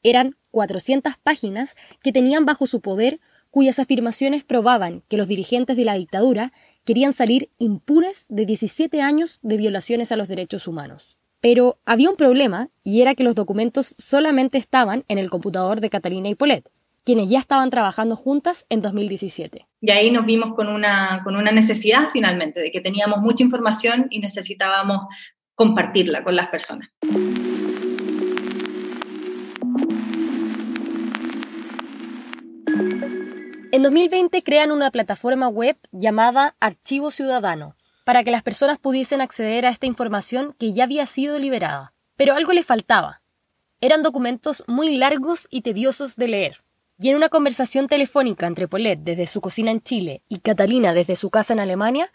Eran 0.04 0.36
400 0.50 1.14
páginas 1.22 1.76
que 2.02 2.12
tenían 2.12 2.44
bajo 2.44 2.66
su 2.66 2.80
poder 2.80 3.20
cuyas 3.50 3.78
afirmaciones 3.78 4.44
probaban 4.44 5.02
que 5.08 5.16
los 5.16 5.28
dirigentes 5.28 5.76
de 5.76 5.84
la 5.84 5.94
dictadura 5.94 6.52
querían 6.84 7.12
salir 7.12 7.50
impunes 7.58 8.26
de 8.28 8.46
17 8.46 9.02
años 9.02 9.38
de 9.42 9.56
violaciones 9.56 10.12
a 10.12 10.16
los 10.16 10.28
derechos 10.28 10.66
humanos. 10.66 11.16
Pero 11.40 11.78
había 11.84 12.10
un 12.10 12.16
problema 12.16 12.68
y 12.84 13.00
era 13.00 13.14
que 13.14 13.24
los 13.24 13.34
documentos 13.34 13.94
solamente 13.98 14.58
estaban 14.58 15.04
en 15.08 15.18
el 15.18 15.30
computador 15.30 15.80
de 15.80 15.90
Catalina 15.90 16.28
y 16.28 16.34
Polet, 16.34 16.68
quienes 17.04 17.28
ya 17.30 17.38
estaban 17.38 17.70
trabajando 17.70 18.14
juntas 18.14 18.66
en 18.68 18.82
2017. 18.82 19.66
Y 19.80 19.90
ahí 19.90 20.10
nos 20.10 20.26
vimos 20.26 20.54
con 20.54 20.68
una, 20.68 21.22
con 21.24 21.36
una 21.36 21.50
necesidad 21.50 22.08
finalmente, 22.12 22.60
de 22.60 22.70
que 22.70 22.80
teníamos 22.80 23.20
mucha 23.20 23.42
información 23.42 24.06
y 24.10 24.20
necesitábamos 24.20 25.06
compartirla 25.54 26.22
con 26.22 26.36
las 26.36 26.48
personas. 26.48 26.90
En 33.72 33.84
2020 33.84 34.42
crean 34.42 34.72
una 34.72 34.90
plataforma 34.90 35.46
web 35.46 35.76
llamada 35.92 36.56
Archivo 36.58 37.12
Ciudadano, 37.12 37.76
para 38.04 38.24
que 38.24 38.32
las 38.32 38.42
personas 38.42 38.78
pudiesen 38.78 39.20
acceder 39.20 39.64
a 39.64 39.68
esta 39.68 39.86
información 39.86 40.56
que 40.58 40.72
ya 40.72 40.82
había 40.82 41.06
sido 41.06 41.38
liberada. 41.38 41.92
Pero 42.16 42.34
algo 42.34 42.52
le 42.52 42.64
faltaba. 42.64 43.22
Eran 43.80 44.02
documentos 44.02 44.64
muy 44.66 44.96
largos 44.96 45.46
y 45.50 45.60
tediosos 45.60 46.16
de 46.16 46.26
leer. 46.26 46.56
Y 46.98 47.10
en 47.10 47.16
una 47.16 47.28
conversación 47.28 47.86
telefónica 47.86 48.48
entre 48.48 48.66
Paulette 48.66 49.04
desde 49.04 49.28
su 49.28 49.40
cocina 49.40 49.70
en 49.70 49.80
Chile 49.80 50.22
y 50.28 50.40
Catalina 50.40 50.92
desde 50.92 51.14
su 51.14 51.30
casa 51.30 51.52
en 51.52 51.60
Alemania, 51.60 52.12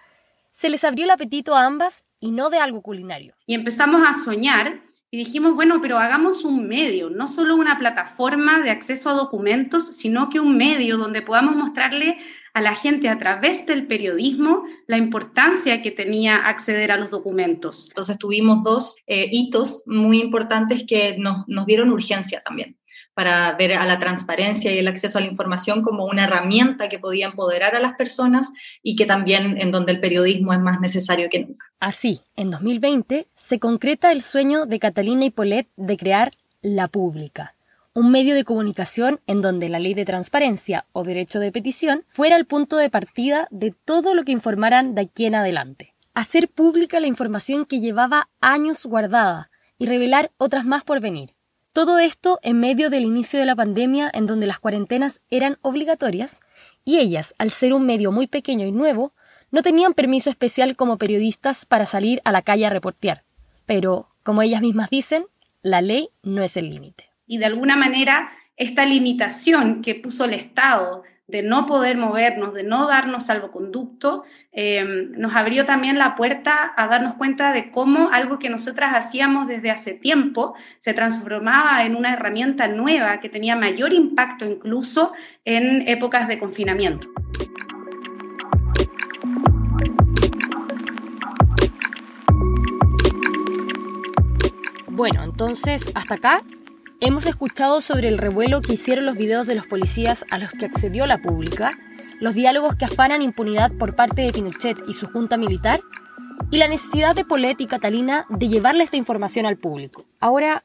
se 0.52 0.68
les 0.68 0.84
abrió 0.84 1.06
el 1.06 1.12
apetito 1.12 1.56
a 1.56 1.66
ambas 1.66 2.04
y 2.20 2.32
no 2.32 2.50
de 2.50 2.58
algo 2.58 2.82
culinario. 2.82 3.34
Y 3.46 3.56
empezamos 3.56 4.02
a 4.06 4.14
soñar 4.14 4.82
y 5.16 5.18
dijimos, 5.18 5.56
bueno, 5.56 5.80
pero 5.82 5.98
hagamos 5.98 6.44
un 6.44 6.68
medio, 6.68 7.10
no 7.10 7.30
solo 7.30 7.56
una 7.56 7.80
plataforma 7.80 8.60
de 8.60 8.70
acceso 8.70 9.10
a 9.10 9.14
documentos, 9.14 9.96
sino 9.96 10.28
que 10.28 10.42
un 10.42 10.58
medio 10.58 10.98
donde 10.98 11.22
podamos 11.22 11.56
mostrarle 11.56 12.18
a 12.54 12.60
la 12.60 12.76
gente 12.76 13.08
a 13.08 13.18
través 13.18 13.66
del 13.66 13.88
periodismo 13.88 14.66
la 14.88 14.98
importancia 14.98 15.82
que 15.82 15.92
tenía 15.92 16.36
acceder 16.36 16.92
a 16.92 16.98
los 16.98 17.12
documentos. 17.12 17.88
Entonces 17.88 18.18
tuvimos 18.18 18.62
dos 18.66 18.98
eh, 19.08 19.30
hitos 19.32 19.84
muy 19.86 20.20
importantes 20.20 20.84
que 20.86 21.18
nos, 21.18 21.48
nos 21.48 21.66
dieron 21.66 21.92
urgencia 21.92 22.42
también 22.44 22.76
para 23.16 23.54
ver 23.54 23.74
a 23.74 23.86
la 23.86 23.98
transparencia 23.98 24.72
y 24.72 24.78
el 24.78 24.88
acceso 24.88 25.18
a 25.18 25.22
la 25.22 25.28
información 25.28 25.82
como 25.82 26.06
una 26.06 26.26
herramienta 26.26 26.90
que 26.90 27.00
podía 27.00 27.28
empoderar 27.28 27.76
a 27.76 27.80
las 27.80 27.96
personas 27.96 28.52
y 28.84 28.96
que 28.96 29.06
también 29.06 29.60
en 29.60 29.72
donde 29.72 29.94
el 29.94 30.02
periodismo 30.02 30.54
es 30.54 30.60
más 30.60 30.82
necesario 30.82 31.30
que 31.30 31.40
nunca. 31.40 31.66
Así, 31.80 32.20
en 32.36 32.52
2020 32.52 33.28
se 33.34 33.60
concreta 33.60 34.12
el 34.12 34.22
sueño 34.22 34.66
de 34.66 34.80
Catalina 34.80 35.26
y 35.26 35.30
Polet 35.30 35.68
de 35.78 35.98
crear 35.98 36.32
La 36.62 36.90
Pública, 36.90 37.56
un 37.94 38.12
medio 38.12 38.36
de 38.36 38.44
comunicación 38.44 39.22
en 39.28 39.42
donde 39.42 39.70
la 39.70 39.80
ley 39.80 39.94
de 39.94 40.04
transparencia 40.04 40.86
o 40.92 41.06
derecho 41.06 41.40
de 41.40 41.54
petición 41.54 42.04
fuera 42.10 42.36
el 42.36 42.46
punto 42.46 42.76
de 42.76 42.90
partida 42.90 43.48
de 43.50 43.72
todo 43.72 44.14
lo 44.14 44.26
que 44.26 44.34
informaran 44.34 44.94
de 44.94 45.04
aquí 45.04 45.26
en 45.26 45.36
adelante. 45.36 45.94
Hacer 46.14 46.50
pública 46.50 47.00
la 47.00 47.08
información 47.08 47.66
que 47.66 47.80
llevaba 47.80 48.30
años 48.42 48.86
guardada 48.86 49.50
y 49.78 49.86
revelar 49.86 50.32
otras 50.38 50.66
más 50.66 50.84
por 50.84 51.00
venir. 51.00 51.35
Todo 51.76 52.00
esto 52.00 52.40
en 52.42 52.62
medio 52.62 52.90
del 52.90 53.04
inicio 53.04 53.38
de 53.38 53.46
la 53.46 53.54
pandemia 53.54 54.10
en 54.14 54.28
donde 54.28 54.48
las 54.48 54.60
cuarentenas 54.60 55.20
eran 55.30 55.58
obligatorias 55.62 56.40
y 56.86 57.00
ellas, 57.00 57.36
al 57.38 57.52
ser 57.52 57.74
un 57.74 57.86
medio 57.86 58.14
muy 58.14 58.28
pequeño 58.28 58.66
y 58.66 58.72
nuevo, 58.72 59.12
no 59.52 59.62
tenían 59.62 59.94
permiso 59.94 60.30
especial 60.30 60.78
como 60.78 60.98
periodistas 60.98 61.66
para 61.66 61.86
salir 61.86 62.22
a 62.24 62.32
la 62.32 62.44
calle 62.44 62.66
a 62.66 62.70
reportear. 62.70 63.26
Pero, 63.66 64.08
como 64.24 64.42
ellas 64.42 64.62
mismas 64.62 64.90
dicen, 64.90 65.26
la 65.64 65.82
ley 65.82 66.08
no 66.24 66.44
es 66.44 66.56
el 66.56 66.70
límite. 66.70 67.10
Y 67.28 67.40
de 67.40 67.46
alguna 67.48 67.76
manera, 67.76 68.32
esta 68.56 68.86
limitación 68.86 69.82
que 69.82 69.96
puso 69.96 70.24
el 70.24 70.34
Estado 70.34 71.04
de 71.28 71.42
no 71.42 71.66
poder 71.66 71.98
movernos, 71.98 72.54
de 72.54 72.64
no 72.64 72.88
darnos 72.88 73.26
salvoconducto, 73.26 74.24
em, 74.52 75.12
nos 75.14 75.36
abrió 75.36 75.66
también 75.66 75.98
la 75.98 76.16
puerta 76.16 76.74
a 76.78 76.88
darnos 76.88 77.16
cuenta 77.16 77.52
de 77.52 77.72
cómo 77.72 78.10
algo 78.12 78.38
que 78.38 78.50
nosotras 78.50 78.94
hacíamos 78.94 79.48
desde 79.48 79.72
hace 79.72 79.94
tiempo 79.94 80.54
se 80.80 80.94
transformaba 80.94 81.84
en 81.84 81.96
una 81.96 82.14
herramienta 82.14 82.68
nueva 82.68 83.20
que 83.20 83.30
tenía 83.30 83.56
mayor 83.56 83.92
impacto 83.92 84.46
incluso 84.46 85.14
en 85.46 85.88
épocas 85.88 86.28
de 86.28 86.38
confinamiento. 86.38 87.10
Bueno, 94.88 95.24
entonces, 95.24 95.92
hasta 95.94 96.16
acá 96.16 96.42
Hemos 97.06 97.28
escuchado 97.28 97.82
sobre 97.82 98.08
el 98.08 98.18
revuelo 98.18 98.62
que 98.62 98.74
hicieron 98.74 99.06
los 99.06 99.16
videos 99.16 99.46
de 99.46 99.54
los 99.54 99.68
policías 99.68 100.26
a 100.32 100.40
los 100.40 100.52
que 100.54 100.66
accedió 100.66 101.06
la 101.06 101.20
pública, 101.20 101.78
los 102.20 102.34
diálogos 102.34 102.76
que 102.76 102.86
afanan 102.86 103.22
impunidad 103.22 103.72
por 103.78 103.96
parte 103.96 104.24
de 104.24 104.32
Pinochet 104.32 104.80
y 104.88 104.94
su 104.94 105.06
junta 105.06 105.38
militar, 105.38 105.82
y 106.50 106.58
la 106.58 106.68
necesidad 106.68 107.14
de 107.14 107.24
Polet 107.24 107.62
y 107.62 107.68
Catalina 107.68 108.26
de 108.32 108.48
llevarle 108.48 108.84
esta 108.84 108.98
información 108.98 109.46
al 109.46 109.58
público. 109.58 110.08
Ahora, 110.20 110.64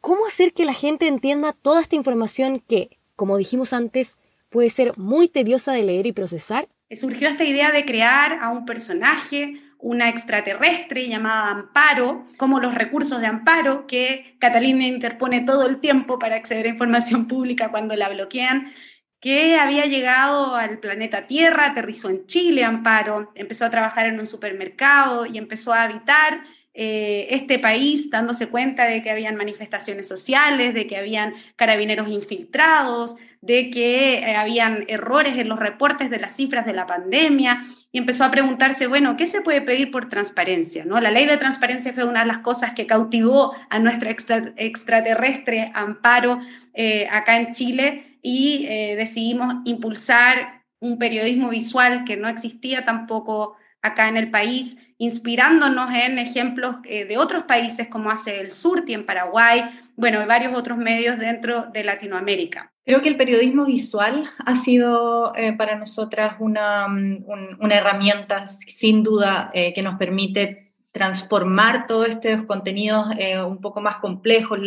¿cómo 0.00 0.24
hacer 0.24 0.54
que 0.54 0.64
la 0.64 0.72
gente 0.72 1.06
entienda 1.06 1.52
toda 1.52 1.82
esta 1.82 1.96
información 1.96 2.60
que, 2.66 2.96
como 3.14 3.36
dijimos 3.36 3.74
antes, 3.74 4.16
puede 4.48 4.70
ser 4.70 4.96
muy 4.96 5.28
tediosa 5.28 5.74
de 5.74 5.82
leer 5.82 6.06
y 6.06 6.12
procesar? 6.12 6.66
Surgió 6.98 7.28
esta 7.28 7.44
idea 7.44 7.72
de 7.72 7.84
crear 7.84 8.38
a 8.42 8.48
un 8.48 8.64
personaje, 8.64 9.60
una 9.78 10.08
extraterrestre 10.08 11.08
llamada 11.08 11.50
Amparo, 11.50 12.26
como 12.36 12.60
los 12.60 12.74
recursos 12.74 13.20
de 13.20 13.26
Amparo, 13.26 13.86
que 13.86 14.36
Catalina 14.38 14.86
interpone 14.86 15.42
todo 15.42 15.66
el 15.66 15.80
tiempo 15.80 16.18
para 16.18 16.36
acceder 16.36 16.66
a 16.66 16.70
información 16.70 17.28
pública 17.28 17.70
cuando 17.70 17.94
la 17.94 18.08
bloquean, 18.08 18.72
que 19.20 19.56
había 19.56 19.86
llegado 19.86 20.54
al 20.54 20.78
planeta 20.78 21.26
Tierra, 21.26 21.66
aterrizó 21.66 22.10
en 22.10 22.26
Chile, 22.26 22.64
Amparo, 22.64 23.32
empezó 23.34 23.64
a 23.66 23.70
trabajar 23.70 24.06
en 24.06 24.20
un 24.20 24.26
supermercado 24.26 25.26
y 25.26 25.38
empezó 25.38 25.72
a 25.72 25.82
habitar 25.82 26.40
eh, 26.74 27.26
este 27.30 27.58
país 27.58 28.10
dándose 28.10 28.48
cuenta 28.48 28.84
de 28.84 29.02
que 29.02 29.10
habían 29.10 29.34
manifestaciones 29.34 30.06
sociales, 30.06 30.74
de 30.74 30.86
que 30.86 30.96
habían 30.96 31.34
carabineros 31.56 32.08
infiltrados, 32.08 33.16
de 33.40 33.70
que 33.70 34.18
eh, 34.18 34.36
habían 34.36 34.84
errores 34.88 35.36
en 35.36 35.48
los 35.48 35.58
reportes 35.58 36.10
de 36.10 36.18
las 36.18 36.34
cifras 36.34 36.66
de 36.66 36.72
la 36.72 36.86
pandemia 36.86 37.64
y 37.92 37.98
empezó 37.98 38.24
a 38.24 38.30
preguntarse, 38.30 38.86
bueno, 38.86 39.16
¿qué 39.16 39.26
se 39.26 39.40
puede 39.40 39.60
pedir 39.60 39.90
por 39.90 40.08
transparencia? 40.08 40.84
¿No? 40.84 41.00
La 41.00 41.10
ley 41.10 41.26
de 41.26 41.36
transparencia 41.36 41.92
fue 41.92 42.04
una 42.04 42.20
de 42.20 42.26
las 42.26 42.38
cosas 42.38 42.72
que 42.72 42.86
cautivó 42.86 43.54
a 43.70 43.78
nuestra 43.78 44.10
extraterrestre 44.10 45.70
Amparo 45.74 46.40
eh, 46.74 47.08
acá 47.10 47.36
en 47.36 47.52
Chile 47.52 48.18
y 48.22 48.66
decidimos 48.66 49.62
impulsar 49.64 50.64
un 50.80 50.98
periodismo 50.98 51.50
visual 51.50 52.04
que 52.04 52.16
no 52.16 52.28
existía 52.28 52.84
tampoco 52.84 53.56
acá 53.80 54.08
en 54.08 54.16
el 54.16 54.30
país 54.30 54.78
inspirándonos 54.98 55.94
en 55.94 56.18
ejemplos 56.18 56.76
eh, 56.84 57.04
de 57.04 57.16
otros 57.18 57.44
países 57.44 57.86
como 57.88 58.10
hace 58.10 58.40
el 58.40 58.52
Surti 58.52 58.94
en 58.94 59.06
Paraguay, 59.06 59.62
bueno, 59.96 60.22
y 60.22 60.26
varios 60.26 60.54
otros 60.54 60.76
medios 60.76 61.18
dentro 61.18 61.66
de 61.72 61.84
Latinoamérica. 61.84 62.72
Creo 62.88 63.02
que 63.02 63.10
el 63.10 63.18
periodismo 63.18 63.66
visual 63.66 64.30
ha 64.46 64.54
sido 64.54 65.36
eh, 65.36 65.52
para 65.52 65.76
nosotras 65.76 66.36
una, 66.38 66.88
mm, 66.88 67.26
una, 67.60 67.74
herramienta 67.74 68.46
sin 68.46 69.02
duda 69.02 69.50
eh, 69.52 69.74
que 69.74 69.82
nos 69.82 69.98
permite 69.98 70.67
transformar 70.92 71.86
todos 71.86 72.08
estos 72.08 72.44
contenidos 72.44 73.06
un 73.46 73.60
poco 73.60 73.80
más 73.80 73.98
complejos, 73.98 74.58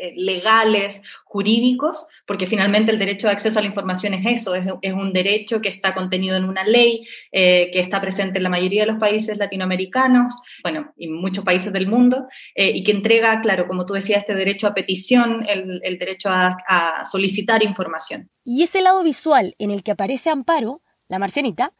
eh, 0.00 0.14
legales, 0.16 1.02
jurídicos, 1.24 2.06
porque 2.26 2.46
finalmente 2.46 2.90
el 2.90 2.98
derecho 2.98 3.26
de 3.26 3.34
acceso 3.34 3.58
a 3.58 3.62
la 3.62 3.68
información 3.68 4.14
es 4.14 4.40
eso, 4.40 4.54
es, 4.54 4.92
un 4.94 5.12
derecho 5.12 5.60
que 5.60 5.68
está 5.68 5.94
contenido 5.94 6.38
en 6.38 6.44
una 6.44 6.64
ley, 6.64 7.06
eh, 7.32 7.68
que 7.70 7.80
está 7.80 8.00
presente 8.00 8.38
en 8.38 8.44
la 8.44 8.48
mayoría 8.48 8.86
de 8.86 8.92
los 8.92 8.98
países 8.98 9.36
latinoamericanos, 9.36 10.38
bueno, 10.62 10.94
y 10.96 11.08
muchos 11.08 11.44
países 11.44 11.70
del 11.70 11.86
mundo, 11.86 12.28
eh, 12.54 12.70
y 12.74 12.82
que 12.82 12.92
entrega, 12.92 13.42
claro, 13.42 13.66
como 13.66 13.84
tú 13.84 13.92
decías, 13.92 14.20
este 14.20 14.34
derecho 14.34 14.66
a 14.66 14.72
petición, 14.72 15.44
el, 15.46 15.98
derecho 15.98 16.30
a, 16.30 16.56
a 16.66 17.04
solicitar 17.04 17.62
información. 17.62 18.30
Y 18.42 18.62
ese 18.62 18.80
lado 18.80 19.04
visual 19.04 19.54
en 19.58 19.70
el 19.70 19.82
que 19.82 19.90
aparece 19.90 20.30
Amparo, 20.30 20.80
la 21.08 21.18
marcianita, 21.18 21.74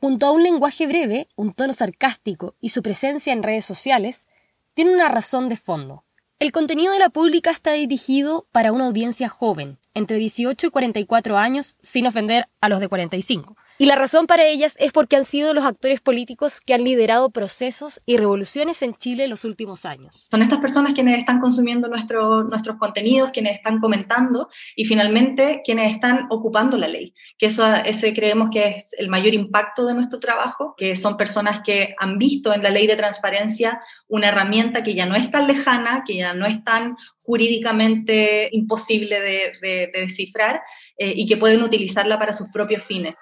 junto 0.00 0.26
a 0.26 0.32
un 0.32 0.42
lenguaje 0.42 0.86
breve, 0.86 1.28
un 1.36 1.52
tono 1.52 1.74
sarcástico 1.74 2.56
y 2.58 2.70
su 2.70 2.82
presencia 2.82 3.34
en 3.34 3.42
redes 3.42 3.66
sociales, 3.66 4.26
tiene 4.72 4.94
una 4.94 5.08
razón 5.08 5.48
de 5.50 5.56
fondo. 5.56 6.04
El 6.38 6.52
contenido 6.52 6.94
de 6.94 6.98
la 6.98 7.10
pública 7.10 7.50
está 7.50 7.72
dirigido 7.72 8.46
para 8.50 8.72
una 8.72 8.86
audiencia 8.86 9.28
joven, 9.28 9.78
entre 9.92 10.16
18 10.16 10.68
y 10.68 10.70
44 10.70 11.36
años, 11.36 11.76
sin 11.82 12.06
ofender 12.06 12.48
a 12.62 12.70
los 12.70 12.80
de 12.80 12.88
45. 12.88 13.56
Y 13.80 13.86
la 13.86 13.94
razón 13.94 14.26
para 14.26 14.44
ellas 14.44 14.76
es 14.78 14.92
porque 14.92 15.16
han 15.16 15.24
sido 15.24 15.54
los 15.54 15.64
actores 15.64 16.02
políticos 16.02 16.60
que 16.60 16.74
han 16.74 16.84
liderado 16.84 17.30
procesos 17.30 18.02
y 18.04 18.18
revoluciones 18.18 18.82
en 18.82 18.94
Chile 18.94 19.24
en 19.24 19.30
los 19.30 19.46
últimos 19.46 19.86
años. 19.86 20.28
Son 20.30 20.42
estas 20.42 20.58
personas 20.58 20.92
quienes 20.92 21.16
están 21.16 21.40
consumiendo 21.40 21.88
nuestro, 21.88 22.44
nuestros 22.44 22.76
contenidos, 22.76 23.30
quienes 23.30 23.56
están 23.56 23.80
comentando 23.80 24.50
y 24.76 24.84
finalmente 24.84 25.62
quienes 25.64 25.94
están 25.94 26.26
ocupando 26.28 26.76
la 26.76 26.88
ley, 26.88 27.14
que 27.38 27.46
eso 27.46 27.74
ese 27.74 28.12
creemos 28.12 28.50
que 28.52 28.68
es 28.68 28.88
el 28.98 29.08
mayor 29.08 29.32
impacto 29.32 29.86
de 29.86 29.94
nuestro 29.94 30.20
trabajo, 30.20 30.74
que 30.76 30.94
son 30.94 31.16
personas 31.16 31.60
que 31.64 31.94
han 31.98 32.18
visto 32.18 32.52
en 32.52 32.62
la 32.62 32.68
ley 32.68 32.86
de 32.86 32.96
transparencia 32.96 33.80
una 34.08 34.28
herramienta 34.28 34.82
que 34.82 34.94
ya 34.94 35.06
no 35.06 35.14
es 35.14 35.30
tan 35.30 35.46
lejana, 35.46 36.04
que 36.06 36.16
ya 36.16 36.34
no 36.34 36.44
es 36.44 36.62
tan 36.64 36.98
jurídicamente 37.22 38.50
imposible 38.52 39.20
de, 39.20 39.90
descifrar 39.94 40.60
eh, 40.98 41.12
y 41.16 41.26
que 41.26 41.36
pueden 41.36 41.62
utilizarla 41.62 42.18
para 42.18 42.32
sus 42.32 42.48
propios 42.48 42.82
fines. 42.82 43.14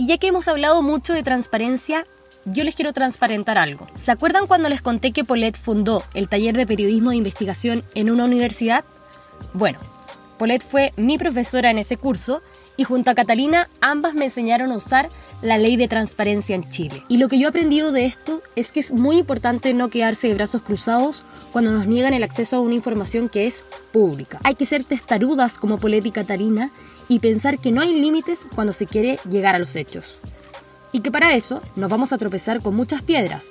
Y 0.00 0.06
ya 0.06 0.16
que 0.16 0.28
hemos 0.28 0.48
hablado 0.48 0.80
mucho 0.80 1.12
de 1.12 1.22
transparencia, 1.22 2.04
yo 2.46 2.64
les 2.64 2.74
quiero 2.74 2.94
transparentar 2.94 3.58
algo. 3.58 3.86
¿Se 3.96 4.10
acuerdan 4.10 4.46
cuando 4.46 4.70
les 4.70 4.80
conté 4.80 5.12
que 5.12 5.24
Paulette 5.24 5.58
fundó 5.58 6.02
el 6.14 6.26
taller 6.26 6.56
de 6.56 6.66
periodismo 6.66 7.10
de 7.10 7.16
investigación 7.16 7.84
en 7.94 8.10
una 8.10 8.24
universidad? 8.24 8.82
Bueno, 9.52 9.78
Paulette 10.38 10.64
fue 10.64 10.94
mi 10.96 11.18
profesora 11.18 11.70
en 11.70 11.76
ese 11.76 11.98
curso 11.98 12.40
y 12.78 12.84
junto 12.84 13.10
a 13.10 13.14
Catalina 13.14 13.68
ambas 13.82 14.14
me 14.14 14.24
enseñaron 14.24 14.72
a 14.72 14.78
usar 14.78 15.10
la 15.42 15.58
ley 15.58 15.76
de 15.76 15.86
transparencia 15.86 16.54
en 16.54 16.66
Chile. 16.70 17.02
Y 17.08 17.18
lo 17.18 17.28
que 17.28 17.38
yo 17.38 17.48
he 17.48 17.50
aprendido 17.50 17.92
de 17.92 18.06
esto 18.06 18.42
es 18.56 18.72
que 18.72 18.80
es 18.80 18.92
muy 18.92 19.18
importante 19.18 19.74
no 19.74 19.90
quedarse 19.90 20.28
de 20.28 20.34
brazos 20.34 20.62
cruzados 20.62 21.24
cuando 21.52 21.72
nos 21.72 21.86
niegan 21.86 22.14
el 22.14 22.22
acceso 22.22 22.56
a 22.56 22.60
una 22.60 22.74
información 22.74 23.28
que 23.28 23.46
es 23.46 23.64
pública. 23.92 24.40
Hay 24.44 24.54
que 24.54 24.64
ser 24.64 24.82
testarudas 24.82 25.58
como 25.58 25.76
Paulette 25.76 26.06
y 26.06 26.10
Catalina 26.10 26.70
y 27.10 27.18
pensar 27.18 27.58
que 27.58 27.72
no 27.72 27.80
hay 27.80 28.00
límites 28.00 28.46
cuando 28.54 28.72
se 28.72 28.86
quiere 28.86 29.18
llegar 29.28 29.56
a 29.56 29.58
los 29.58 29.74
hechos. 29.74 30.14
Y 30.92 31.00
que 31.00 31.10
para 31.10 31.34
eso 31.34 31.60
nos 31.74 31.90
vamos 31.90 32.12
a 32.12 32.18
tropezar 32.18 32.62
con 32.62 32.76
muchas 32.76 33.02
piedras, 33.02 33.48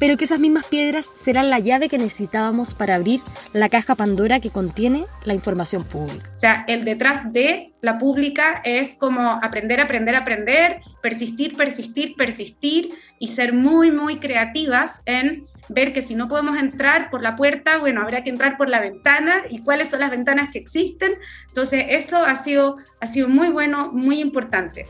pero 0.00 0.16
que 0.16 0.24
esas 0.24 0.40
mismas 0.40 0.64
piedras 0.64 1.12
serán 1.14 1.50
la 1.50 1.58
llave 1.58 1.88
que 1.88 1.98
necesitábamos 1.98 2.74
para 2.74 2.96
abrir 2.96 3.20
la 3.52 3.68
caja 3.68 3.94
Pandora 3.94 4.40
que 4.40 4.50
contiene 4.50 5.04
la 5.24 5.34
información 5.34 5.84
pública. 5.84 6.28
O 6.32 6.36
sea, 6.36 6.64
el 6.66 6.84
detrás 6.84 7.32
de 7.32 7.72
la 7.82 7.98
pública 7.98 8.62
es 8.64 8.94
como 8.94 9.38
aprender, 9.42 9.78
aprender, 9.78 10.16
aprender, 10.16 10.80
persistir, 11.02 11.54
persistir, 11.54 12.14
persistir 12.16 12.88
y 13.18 13.28
ser 13.28 13.52
muy, 13.52 13.92
muy 13.92 14.18
creativas 14.18 15.02
en 15.04 15.46
ver 15.68 15.92
que 15.92 16.02
si 16.02 16.14
no 16.14 16.28
podemos 16.28 16.58
entrar 16.58 17.10
por 17.10 17.22
la 17.22 17.36
puerta, 17.36 17.78
bueno, 17.78 18.00
habrá 18.00 18.24
que 18.24 18.30
entrar 18.30 18.56
por 18.56 18.68
la 18.68 18.80
ventana 18.80 19.42
y 19.50 19.60
cuáles 19.60 19.90
son 19.90 20.00
las 20.00 20.10
ventanas 20.10 20.50
que 20.50 20.58
existen. 20.58 21.12
Entonces, 21.48 21.84
eso 21.90 22.24
ha 22.24 22.36
sido, 22.36 22.78
ha 23.00 23.06
sido 23.06 23.28
muy 23.28 23.50
bueno, 23.50 23.92
muy 23.92 24.20
importante. 24.20 24.86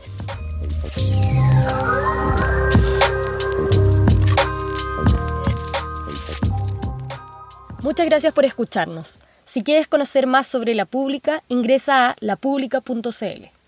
Muchas 7.83 8.05
gracias 8.05 8.31
por 8.31 8.45
escucharnos. 8.45 9.19
Si 9.43 9.63
quieres 9.63 9.87
conocer 9.87 10.27
más 10.27 10.45
sobre 10.45 10.75
la 10.75 10.85
pública, 10.85 11.43
ingresa 11.47 12.11
a 12.11 12.15
lapublica.cl. 12.19 13.60